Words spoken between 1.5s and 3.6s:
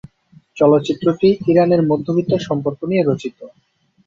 ইরানের মধ্যবিত্ত সম্পর্ক নিয়ে রচিত।